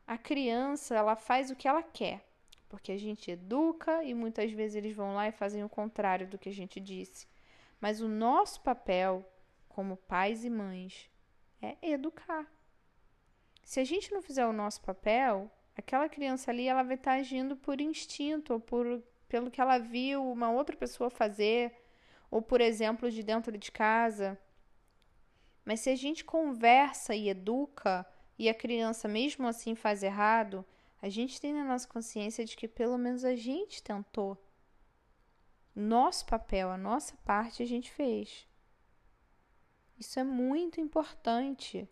[0.05, 2.27] A criança, ela faz o que ela quer,
[2.69, 6.37] porque a gente educa e muitas vezes eles vão lá e fazem o contrário do
[6.37, 7.29] que a gente disse.
[7.81, 9.25] Mas o nosso papel
[9.69, 11.11] como pais e mães
[11.61, 12.47] é educar.
[13.63, 17.57] Se a gente não fizer o nosso papel, aquela criança ali ela vai estar agindo
[17.57, 21.75] por instinto ou por pelo que ela viu uma outra pessoa fazer,
[22.31, 24.39] ou por exemplo de dentro de casa.
[25.65, 28.07] Mas se a gente conversa e educa
[28.39, 30.65] e a criança mesmo assim faz errado,
[31.03, 34.39] a gente tem na nossa consciência de que pelo menos a gente tentou.
[35.79, 38.49] Nosso papel, a nossa parte a gente fez.
[39.99, 41.87] Isso é muito importante.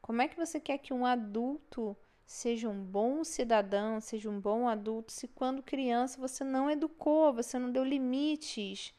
[0.00, 4.66] Como é que você quer que um adulto seja um bom cidadão, seja um bom
[4.66, 8.94] adulto, se quando criança você não educou, você não deu limites?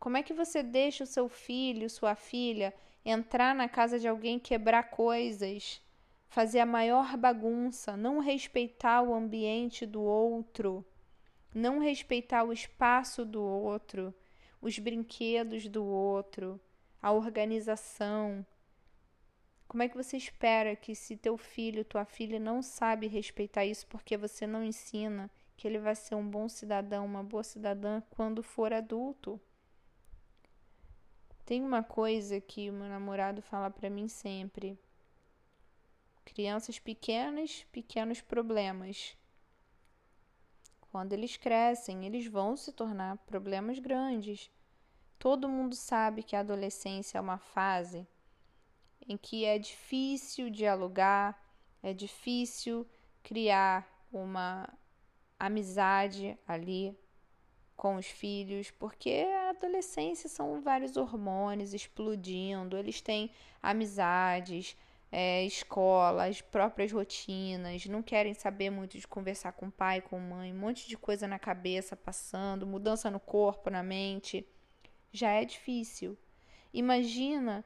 [0.00, 4.36] Como é que você deixa o seu filho, sua filha entrar na casa de alguém,
[4.36, 5.80] quebrar coisas,
[6.26, 10.84] fazer a maior bagunça, não respeitar o ambiente do outro,
[11.54, 14.12] não respeitar o espaço do outro,
[14.60, 16.60] os brinquedos do outro,
[17.00, 18.44] a organização.
[19.68, 23.86] Como é que você espera que se teu filho, tua filha não sabe respeitar isso
[23.86, 28.42] porque você não ensina que ele vai ser um bom cidadão, uma boa cidadã quando
[28.42, 29.40] for adulto?
[31.44, 34.78] Tem uma coisa que o meu namorado fala para mim sempre.
[36.24, 39.16] Crianças pequenas, pequenos problemas.
[40.94, 44.48] Quando eles crescem, eles vão se tornar problemas grandes.
[45.18, 48.06] Todo mundo sabe que a adolescência é uma fase
[49.08, 51.36] em que é difícil dialogar,
[51.82, 52.86] é difícil
[53.24, 54.72] criar uma
[55.36, 56.96] amizade ali
[57.76, 64.76] com os filhos, porque a adolescência são vários hormônios explodindo, eles têm amizades,
[65.14, 70.52] é, escola, as próprias rotinas, não querem saber muito de conversar com pai, com mãe,
[70.52, 74.46] um monte de coisa na cabeça passando, mudança no corpo, na mente.
[75.12, 76.18] Já é difícil.
[76.72, 77.64] Imagina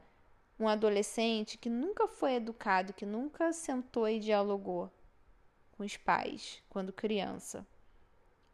[0.61, 4.93] um adolescente que nunca foi educado, que nunca sentou e dialogou
[5.73, 7.67] com os pais quando criança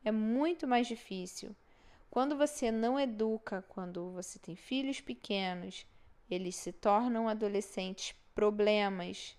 [0.05, 1.57] é muito mais difícil.
[2.11, 5.87] Quando você não educa, quando você tem filhos pequenos,
[6.31, 9.39] eles se tornam adolescentes problemas.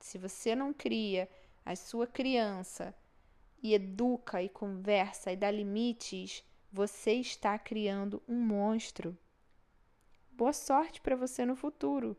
[0.00, 1.28] Se você não cria
[1.64, 2.94] a sua criança
[3.62, 9.16] e educa e conversa e dá limites, você está criando um monstro.
[10.32, 12.16] Boa sorte para você no futuro.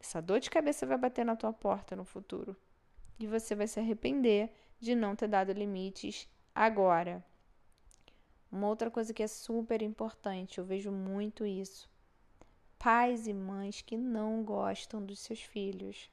[0.00, 2.56] Essa dor de cabeça vai bater na tua porta no futuro.
[3.18, 7.24] E você vai se arrepender de não ter dado limites agora.
[8.50, 11.90] Uma outra coisa que é super importante, eu vejo muito isso.
[12.84, 16.10] Pais e mães que não gostam dos seus filhos.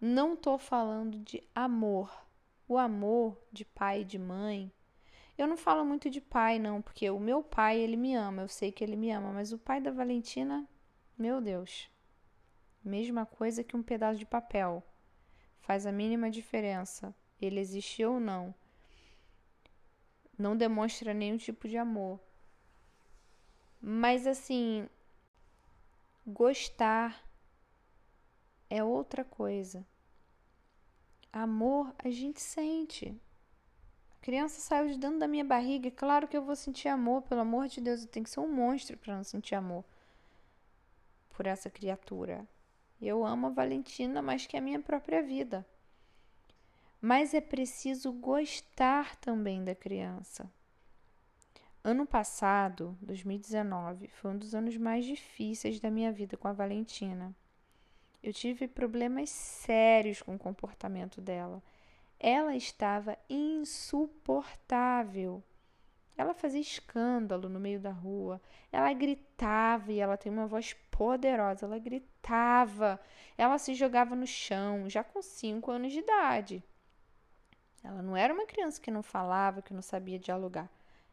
[0.00, 2.26] Não tô falando de amor.
[2.66, 4.72] O amor de pai e de mãe.
[5.38, 8.48] Eu não falo muito de pai, não, porque o meu pai, ele me ama, eu
[8.48, 10.68] sei que ele me ama, mas o pai da Valentina,
[11.16, 11.88] meu Deus.
[12.84, 14.82] Mesma coisa que um pedaço de papel.
[15.60, 17.14] Faz a mínima diferença.
[17.40, 18.52] Ele existe ou não.
[20.36, 22.18] Não demonstra nenhum tipo de amor.
[23.90, 24.86] Mas assim,
[26.26, 27.26] gostar
[28.68, 29.82] é outra coisa.
[31.32, 33.18] Amor a gente sente.
[34.12, 37.22] A criança saiu de dentro da minha barriga, é claro que eu vou sentir amor,
[37.22, 39.82] pelo amor de Deus, eu tenho que ser um monstro para não sentir amor
[41.30, 42.46] por essa criatura.
[43.00, 45.66] Eu amo a Valentina mais que a minha própria vida.
[47.00, 50.52] Mas é preciso gostar também da criança.
[51.90, 57.34] Ano passado, 2019, foi um dos anos mais difíceis da minha vida com a Valentina.
[58.22, 61.62] Eu tive problemas sérios com o comportamento dela.
[62.20, 65.42] Ela estava insuportável.
[66.14, 68.38] Ela fazia escândalo no meio da rua.
[68.70, 71.64] Ela gritava e ela tem uma voz poderosa.
[71.64, 73.00] Ela gritava.
[73.38, 76.62] Ela se jogava no chão, já com 5 anos de idade.
[77.82, 80.68] Ela não era uma criança que não falava, que não sabia dialogar.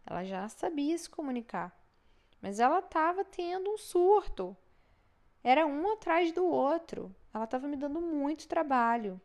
[0.05, 1.75] Ela já sabia se comunicar.
[2.41, 4.55] Mas ela estava tendo um surto.
[5.43, 7.15] Era um atrás do outro.
[7.33, 9.19] Ela estava me dando muito trabalho.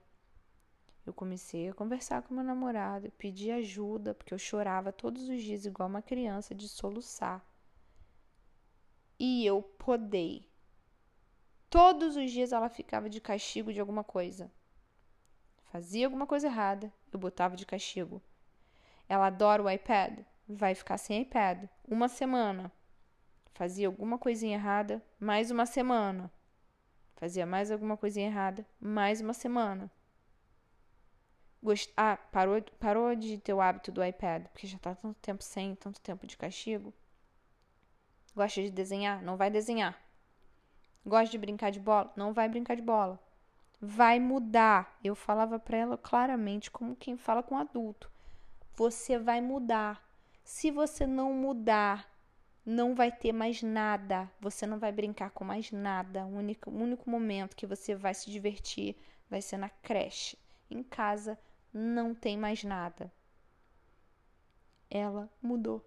[1.04, 5.64] Eu comecei a conversar com meu namorado, pedir ajuda, porque eu chorava todos os dias
[5.64, 7.44] igual uma criança de soluçar.
[9.18, 10.48] E eu podei.
[11.68, 14.50] Todos os dias ela ficava de castigo de alguma coisa.
[15.64, 18.20] Fazia alguma coisa errada, eu botava de castigo.
[19.08, 22.72] Ela adora o iPad, vai ficar sem iPad uma semana.
[23.52, 26.30] Fazia alguma coisinha errada, mais uma semana.
[27.16, 29.90] Fazia mais alguma coisinha errada, mais uma semana.
[31.62, 31.92] Gost...
[31.96, 35.74] Ah, parou, parou de ter o hábito do iPad, porque já tá tanto tempo sem,
[35.74, 36.92] tanto tempo de castigo.
[38.34, 39.22] Gosta de desenhar?
[39.22, 40.00] Não vai desenhar.
[41.04, 42.12] Gosta de brincar de bola?
[42.16, 43.22] Não vai brincar de bola.
[43.78, 44.98] Vai mudar.
[45.04, 48.10] Eu falava para ela claramente, como quem fala com adulto.
[48.74, 50.09] Você vai mudar.
[50.44, 52.10] Se você não mudar,
[52.64, 54.30] não vai ter mais nada.
[54.40, 56.24] Você não vai brincar com mais nada.
[56.26, 58.96] O único, o único momento que você vai se divertir
[59.28, 60.38] vai ser na creche.
[60.70, 61.38] Em casa
[61.72, 63.12] não tem mais nada.
[64.90, 65.84] Ela mudou.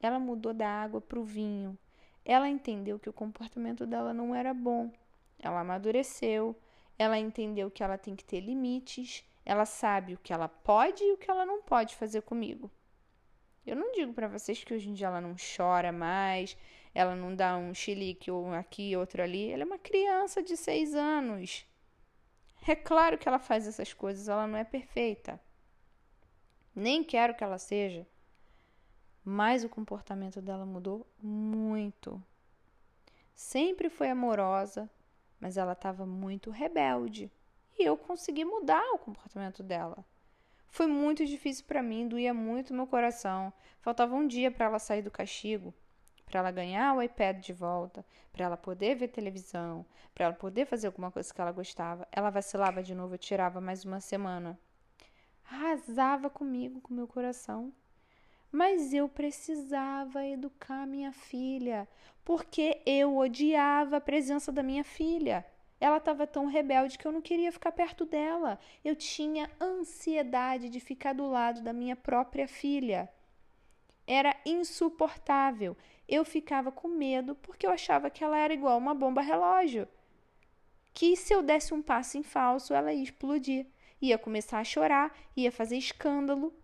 [0.00, 1.78] Ela mudou da água para o vinho.
[2.24, 4.90] Ela entendeu que o comportamento dela não era bom.
[5.38, 6.56] Ela amadureceu.
[6.98, 9.24] Ela entendeu que ela tem que ter limites.
[9.44, 12.70] Ela sabe o que ela pode e o que ela não pode fazer comigo.
[13.68, 16.56] Eu não digo para vocês que hoje em dia ela não chora mais,
[16.94, 19.50] ela não dá um chilique ou aqui, outro ali.
[19.50, 21.66] Ela é uma criança de seis anos.
[22.66, 25.40] É claro que ela faz essas coisas, ela não é perfeita.
[26.74, 28.06] Nem quero que ela seja.
[29.22, 32.22] Mas o comportamento dela mudou muito.
[33.34, 34.88] Sempre foi amorosa,
[35.38, 37.30] mas ela estava muito rebelde.
[37.78, 40.04] E eu consegui mudar o comportamento dela.
[40.68, 43.52] Foi muito difícil para mim, doía muito meu coração.
[43.80, 45.74] Faltava um dia para ela sair do castigo
[46.28, 50.66] para ela ganhar o iPad de volta, para ela poder ver televisão, para ela poder
[50.66, 52.06] fazer alguma coisa que ela gostava.
[52.12, 54.58] Ela vacilava de novo, eu tirava mais uma semana.
[55.50, 57.72] Arrasava comigo, com meu coração.
[58.52, 61.88] Mas eu precisava educar minha filha,
[62.24, 65.44] porque eu odiava a presença da minha filha.
[65.80, 68.58] Ela estava tão rebelde que eu não queria ficar perto dela.
[68.84, 73.08] Eu tinha ansiedade de ficar do lado da minha própria filha.
[74.06, 75.76] Era insuportável
[76.08, 79.86] eu ficava com medo porque eu achava que ela era igual uma bomba relógio.
[80.94, 83.66] Que se eu desse um passo em falso, ela ia explodir.
[84.00, 86.54] Ia começar a chorar, ia fazer escândalo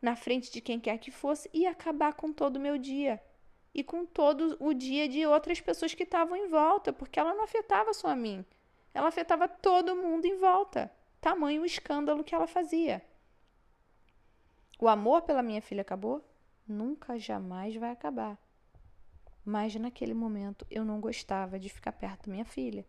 [0.00, 3.22] na frente de quem quer que fosse e acabar com todo o meu dia.
[3.74, 7.44] E com todo o dia de outras pessoas que estavam em volta, porque ela não
[7.44, 8.44] afetava só a mim.
[8.94, 10.90] Ela afetava todo mundo em volta.
[11.20, 13.04] Tamanho o escândalo que ela fazia.
[14.78, 16.24] O amor pela minha filha acabou?
[16.66, 18.38] Nunca jamais vai acabar
[19.44, 22.86] mas naquele momento eu não gostava de ficar perto da minha filha.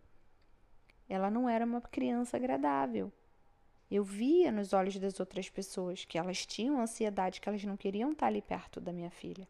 [1.10, 3.12] Ela não era uma criança agradável.
[3.92, 8.14] Eu via nos olhos das outras pessoas que elas tinham ansiedade, que elas não queriam
[8.14, 9.48] estar ali perto da minha filha.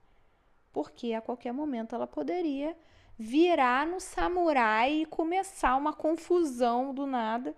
[0.74, 2.76] Porque a qualquer momento ela poderia
[3.18, 7.55] virar no samurai e começar uma confusão do nada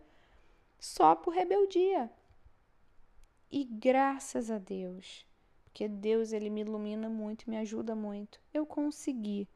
[0.80, 2.12] só por rebeldia.
[3.50, 5.26] E graças a Deus,
[5.64, 8.40] porque Deus ele me ilumina muito, me ajuda muito.
[8.54, 9.48] Eu consegui.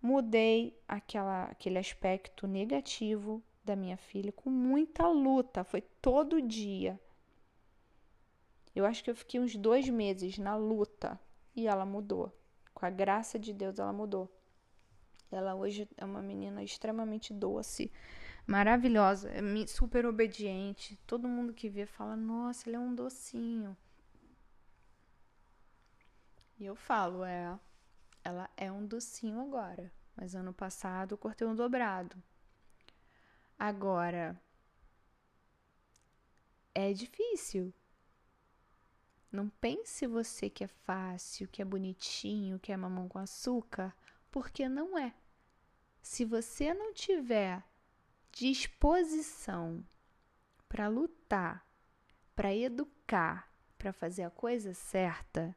[0.00, 7.00] Mudei aquela, aquele aspecto negativo da minha filha com muita luta, foi todo dia.
[8.74, 11.20] Eu acho que eu fiquei uns dois meses na luta
[11.54, 12.32] e ela mudou.
[12.72, 14.28] Com a graça de Deus, ela mudou.
[15.36, 17.90] Ela hoje é uma menina extremamente doce,
[18.46, 20.98] maravilhosa, é super obediente.
[21.06, 23.76] Todo mundo que vê fala: Nossa, ele é um docinho.
[26.58, 27.58] E eu falo: É,
[28.24, 29.92] ela é um docinho agora.
[30.14, 32.22] Mas ano passado eu cortei um dobrado.
[33.58, 34.40] Agora,
[36.74, 37.72] é difícil.
[39.30, 43.96] Não pense você que é fácil, que é bonitinho, que é mamão com açúcar,
[44.30, 45.14] porque não é.
[46.02, 47.62] Se você não tiver
[48.32, 49.84] disposição
[50.68, 51.64] para lutar,
[52.34, 53.48] para educar,
[53.78, 55.56] para fazer a coisa certa,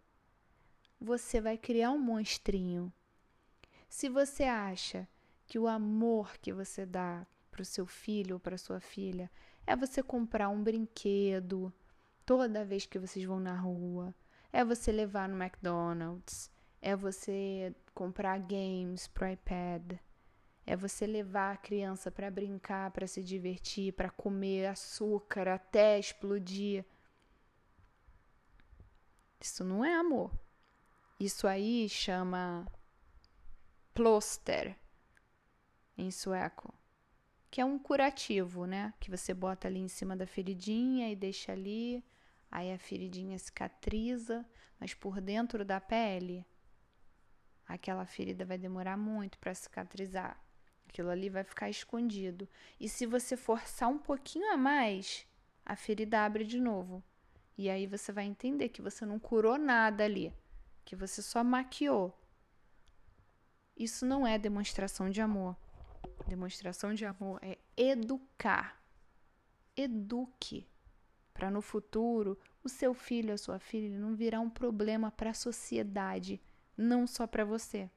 [1.02, 2.94] você vai criar um monstrinho.
[3.90, 5.08] Se você acha
[5.48, 9.32] que o amor que você dá para o seu filho ou para sua filha
[9.66, 11.74] é você comprar um brinquedo
[12.26, 14.14] toda vez que vocês vão na rua,
[14.54, 19.94] é você levar no McDonald's, é você comprar games pro iPad,
[20.66, 26.84] é você levar a criança para brincar, para se divertir, para comer açúcar até explodir.
[29.40, 30.32] Isso não é amor.
[31.20, 32.66] Isso aí chama
[33.94, 34.76] plåster
[35.98, 36.74] em sueco,
[37.50, 38.94] que é um curativo, né?
[39.00, 42.04] Que você bota ali em cima da feridinha e deixa ali,
[42.52, 44.46] aí a feridinha cicatriza,
[44.80, 46.46] mas por dentro da pele,
[47.68, 50.45] aquela ferida vai demorar muito para cicatrizar.
[50.96, 52.48] Aquilo ali vai ficar escondido.
[52.80, 55.28] E se você forçar um pouquinho a mais,
[55.66, 57.04] a ferida abre de novo.
[57.58, 60.32] E aí você vai entender que você não curou nada ali,
[60.86, 62.18] que você só maquiou.
[63.76, 65.58] Isso não é demonstração de amor.
[66.30, 68.82] Demonstração de amor é educar.
[69.76, 70.66] Eduque
[71.34, 75.34] para no futuro o seu filho, a sua filha não virar um problema para a
[75.34, 76.42] sociedade,
[76.78, 77.92] não só para você.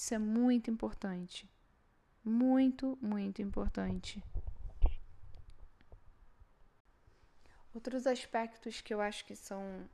[0.00, 1.46] Isso é muito importante.
[2.24, 4.24] Muito, muito importante.
[7.74, 9.86] Outros aspectos que eu acho que são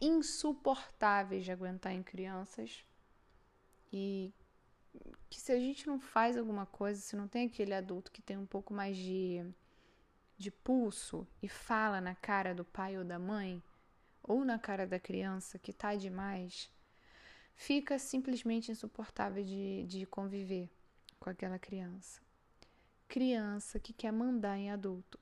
[0.00, 2.82] insuportáveis de aguentar em crianças
[3.92, 4.32] e
[5.28, 8.38] que se a gente não faz alguma coisa, se não tem aquele adulto que tem
[8.38, 9.44] um pouco mais de,
[10.38, 13.62] de pulso e fala na cara do pai ou da mãe,
[14.22, 16.70] ou na cara da criança que tá demais,
[17.58, 20.70] fica simplesmente insuportável de, de conviver
[21.18, 22.22] com aquela criança.
[23.08, 25.18] Criança que quer mandar em adulto.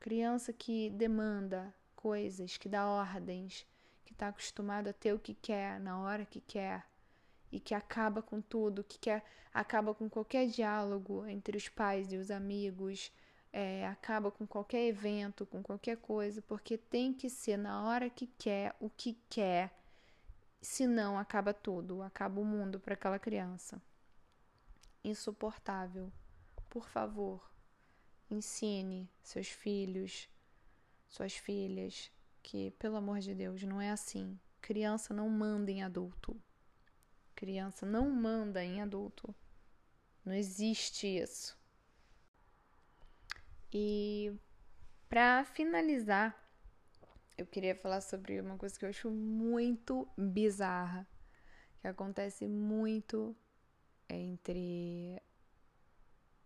[0.00, 3.64] Criança que demanda coisas, que dá ordens,
[4.04, 6.84] que está acostumado a ter o que quer na hora que quer
[7.50, 12.16] e que acaba com tudo, que quer, acaba com qualquer diálogo entre os pais e
[12.16, 13.12] os amigos,
[13.52, 18.26] é, acaba com qualquer evento, com qualquer coisa, porque tem que ser na hora que
[18.26, 19.83] quer, o que quer
[20.64, 23.80] Senão acaba tudo, acaba o mundo para aquela criança.
[25.04, 26.10] Insuportável.
[26.70, 27.52] Por favor,
[28.30, 30.26] ensine seus filhos,
[31.06, 32.10] suas filhas,
[32.42, 34.40] que, pelo amor de Deus, não é assim.
[34.62, 36.34] Criança não manda em adulto.
[37.36, 39.34] Criança não manda em adulto.
[40.24, 41.58] Não existe isso.
[43.70, 44.32] E
[45.10, 46.34] para finalizar,
[47.36, 51.06] eu queria falar sobre uma coisa que eu acho muito bizarra,
[51.80, 53.36] que acontece muito
[54.08, 55.20] entre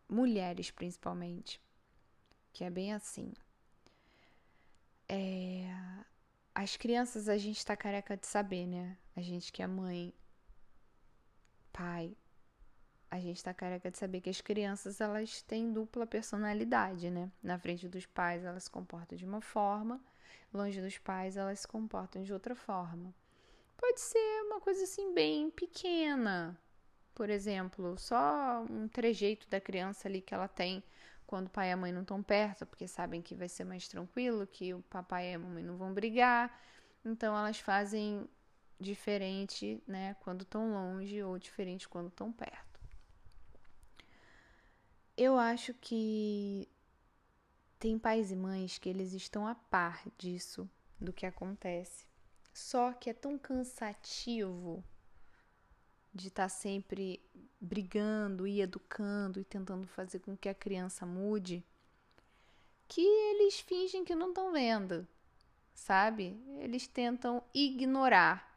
[0.09, 1.61] mulheres, principalmente,
[2.53, 3.33] que é bem assim.
[5.09, 5.69] É...
[6.55, 8.97] As crianças a gente tá careca de saber, né?
[9.15, 10.13] A gente que é mãe,
[11.73, 12.17] pai,
[13.11, 17.31] a gente tá careca de saber que as crianças elas têm dupla personalidade, né?
[17.43, 20.03] Na frente dos pais elas se comportam de uma forma
[20.53, 23.15] longe dos pais, elas se comportam de outra forma.
[23.77, 26.59] Pode ser uma coisa assim bem pequena,
[27.15, 30.83] por exemplo, só um trejeito da criança ali que ela tem
[31.27, 33.89] quando o pai e a mãe não estão perto, porque sabem que vai ser mais
[33.89, 36.59] tranquilo, que o papai e a mamãe não vão brigar.
[37.05, 38.29] Então elas fazem
[38.79, 42.81] diferente, né, quando estão longe ou diferente quando estão perto.
[45.17, 46.69] Eu acho que
[47.79, 50.69] tem pais e mães que eles estão a par disso,
[51.01, 52.07] do que acontece.
[52.53, 54.85] Só que é tão cansativo
[56.13, 57.23] de estar tá sempre
[57.61, 61.65] brigando e educando e tentando fazer com que a criança mude,
[62.89, 65.07] que eles fingem que não estão vendo,
[65.75, 66.37] sabe?
[66.59, 68.49] Eles tentam ignorar.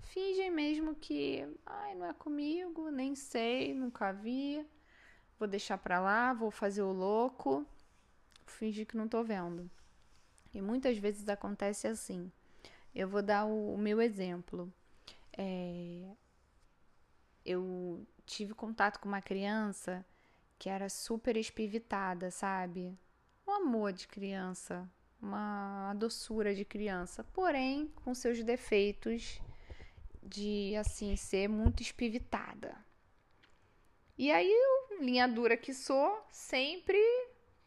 [0.00, 4.66] Fingem mesmo que, ai, não é comigo, nem sei, nunca vi,
[5.38, 7.66] vou deixar pra lá, vou fazer o louco,
[8.50, 9.70] fingir que não tô vendo.
[10.52, 12.30] E muitas vezes acontece assim.
[12.94, 14.72] Eu vou dar o, o meu exemplo.
[15.36, 16.04] É,
[17.44, 20.04] eu tive contato com uma criança
[20.58, 22.98] que era super espivitada, sabe?
[23.46, 24.90] Um amor de criança,
[25.20, 29.40] uma doçura de criança, porém com seus defeitos
[30.22, 32.76] de assim ser muito espivitada.
[34.18, 36.98] E aí, eu, linha dura que sou, sempre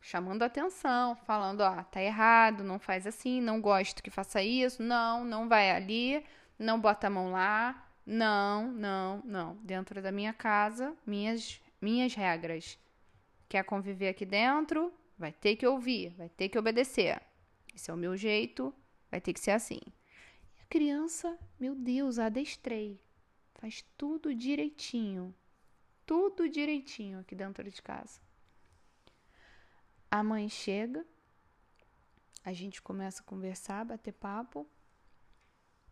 [0.01, 5.23] chamando atenção, falando, ó, tá errado, não faz assim, não gosto que faça isso, não,
[5.23, 6.25] não vai ali,
[6.57, 9.55] não bota a mão lá, não, não, não.
[9.57, 12.77] Dentro da minha casa, minhas minhas regras.
[13.49, 14.93] Quer conviver aqui dentro?
[15.17, 17.21] Vai ter que ouvir, vai ter que obedecer.
[17.75, 18.73] Esse é o meu jeito,
[19.09, 19.79] vai ter que ser assim.
[20.57, 22.99] E a criança, meu Deus, adestrei.
[23.55, 25.33] Faz tudo direitinho.
[26.05, 28.19] Tudo direitinho aqui dentro de casa.
[30.13, 31.05] A mãe chega,
[32.43, 34.59] a gente começa a conversar, bater papo.
[34.61, 34.67] O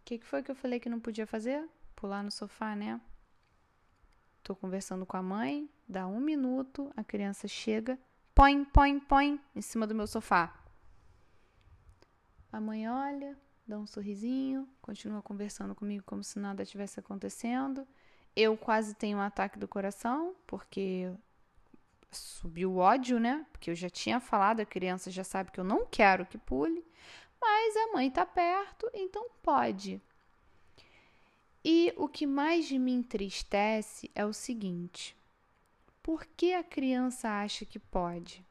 [0.04, 1.66] que, que foi que eu falei que não podia fazer?
[1.96, 3.00] Pular no sofá, né?
[4.44, 7.98] Tô conversando com a mãe, dá um minuto, a criança chega,
[8.36, 10.54] põe, põe, põe, em cima do meu sofá.
[12.52, 17.88] A mãe olha, dá um sorrisinho, continua conversando comigo como se nada tivesse acontecendo.
[18.36, 21.10] Eu quase tenho um ataque do coração, porque
[22.12, 23.46] subiu o ódio, né?
[23.52, 26.86] Porque eu já tinha falado, a criança já sabe que eu não quero que pule,
[27.40, 30.02] mas a mãe tá perto, então pode.
[31.64, 35.16] E o que mais me entristece é o seguinte:
[36.02, 38.46] por que a criança acha que pode?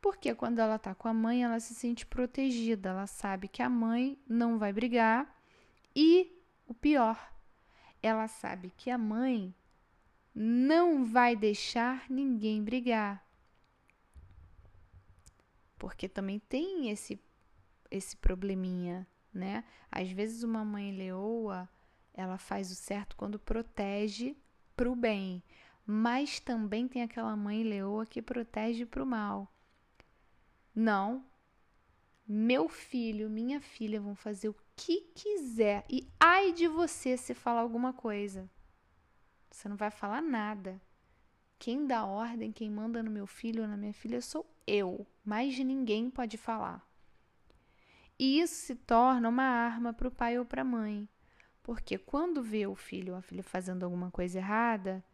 [0.00, 3.68] Porque quando ela está com a mãe, ela se sente protegida, ela sabe que a
[3.68, 5.40] mãe não vai brigar
[5.94, 6.36] e
[6.66, 7.32] o pior,
[8.02, 9.54] ela sabe que a mãe
[10.34, 13.26] não vai deixar ninguém brigar.
[15.78, 17.20] Porque também tem esse
[17.90, 19.64] esse probleminha, né?
[19.90, 21.68] Às vezes uma mãe leoa,
[22.14, 24.34] ela faz o certo quando protege
[24.74, 25.42] para o bem,
[25.84, 29.52] mas também tem aquela mãe leoa que protege para o mal.
[30.74, 31.24] Não.
[32.26, 37.60] Meu filho, minha filha vão fazer o que quiser e ai de você se falar
[37.60, 38.48] alguma coisa.
[39.52, 40.80] Você não vai falar nada.
[41.58, 45.06] Quem dá ordem, quem manda no meu filho ou na minha filha sou eu.
[45.24, 46.84] Mais ninguém pode falar.
[48.18, 51.08] E isso se torna uma arma para o pai ou para a mãe.
[51.62, 55.04] Porque quando vê o filho ou a filha fazendo alguma coisa errada,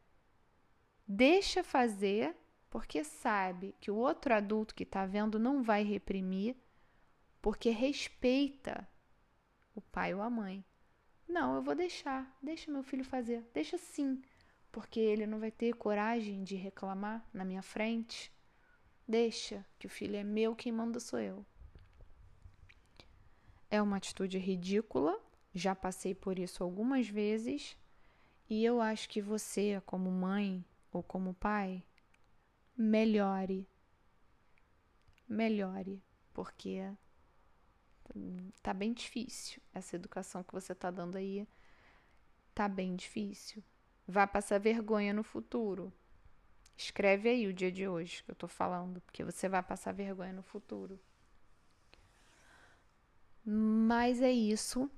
[1.07, 2.35] deixa fazer
[2.71, 6.57] porque sabe que o outro adulto que está vendo não vai reprimir,
[7.41, 8.89] porque respeita
[9.75, 10.65] o pai ou a mãe.
[11.29, 14.23] Não, eu vou deixar, deixa meu filho fazer, deixa sim,
[14.73, 18.33] porque ele não vai ter coragem de reclamar na minha frente.
[19.07, 21.45] Deixa, que o filho é meu, quem manda sou eu.
[23.71, 25.21] É uma atitude ridícula,
[25.55, 27.77] já passei por isso algumas vezes,
[28.49, 31.85] e eu acho que você, como mãe ou como pai,
[32.75, 33.69] melhore.
[35.29, 36.03] Melhore,
[36.33, 36.91] porque
[38.63, 39.61] tá bem difícil.
[39.75, 41.47] Essa educação que você tá dando aí
[42.55, 43.63] tá bem difícil.
[44.07, 45.93] Vai passar vergonha no futuro.
[46.77, 50.33] Escreve aí o dia de hoje que eu tô falando, porque você vai passar vergonha
[50.33, 50.99] no futuro.
[53.45, 54.91] Mas é isso.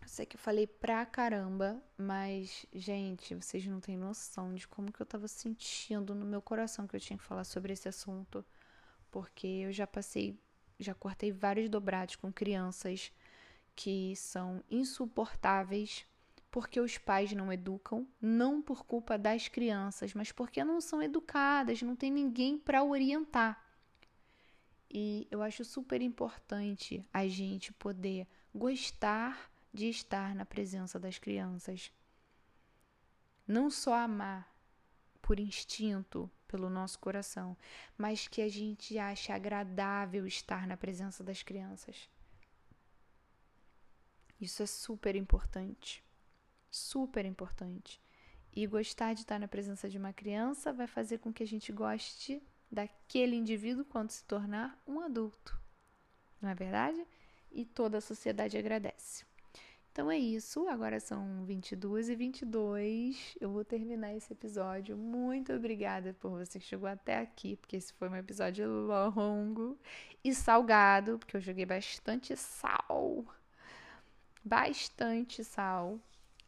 [0.00, 4.92] Eu sei que eu falei pra caramba, mas, gente, vocês não têm noção de como
[4.92, 8.44] que eu tava sentindo no meu coração que eu tinha que falar sobre esse assunto.
[9.10, 10.38] Porque eu já passei,
[10.78, 13.12] já cortei vários dobrados com crianças
[13.74, 16.06] que são insuportáveis
[16.50, 21.82] porque os pais não educam, não por culpa das crianças, mas porque não são educadas,
[21.82, 23.62] não tem ninguém para orientar.
[24.90, 31.92] E eu acho super importante a gente poder gostar de estar na presença das crianças.
[33.46, 34.50] Não só amar
[35.20, 37.56] por instinto, pelo nosso coração,
[37.96, 42.08] mas que a gente ache agradável estar na presença das crianças.
[44.40, 46.04] Isso é super importante.
[46.70, 48.00] Super importante.
[48.52, 51.72] E gostar de estar na presença de uma criança vai fazer com que a gente
[51.72, 55.58] goste daquele indivíduo quando se tornar um adulto.
[56.40, 57.06] Não é verdade?
[57.50, 59.24] E toda a sociedade agradece.
[59.96, 63.34] Então é isso, agora são 22 e 22.
[63.40, 64.94] Eu vou terminar esse episódio.
[64.94, 69.78] Muito obrigada por você que chegou até aqui, porque esse foi um episódio longo
[70.22, 73.24] e salgado, porque eu joguei bastante sal.
[74.44, 75.98] Bastante sal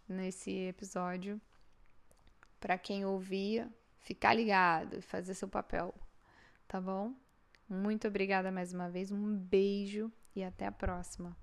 [0.06, 1.40] nesse episódio.
[2.60, 3.66] Para quem ouvir,
[3.98, 5.94] ficar ligado e fazer seu papel,
[6.68, 7.14] tá bom?
[7.66, 11.34] Muito obrigada mais uma vez, um beijo e até a próxima.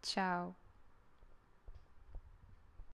[0.00, 0.54] Tchau.